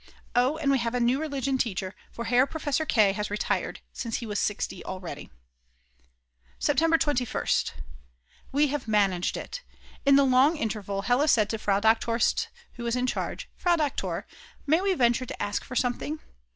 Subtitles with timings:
[0.35, 3.11] Oh, and we have a new Religion teacher, for Herr Professor K.
[3.13, 5.29] has retired, since he was 60 already.
[6.57, 7.73] September 21st.
[8.51, 9.61] We have managed it.
[10.03, 13.47] In the long interval, Hella said to Frau Doktor St., who was in charge.
[13.55, 14.25] "Frau Doktor,
[14.65, 16.19] may we venture to ask for something?"